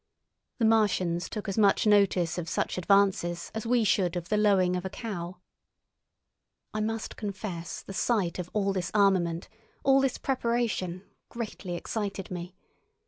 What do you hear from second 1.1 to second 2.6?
took as much notice of